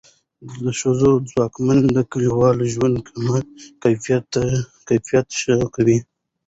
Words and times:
د 0.63 0.65
ښځو 0.79 1.09
ځواکمنېدل 1.29 1.89
د 1.95 1.99
کلیوال 2.11 2.57
ژوند 2.73 2.97
کیفیت 4.87 5.27
ښه 5.49 5.55
کوي. 5.75 5.99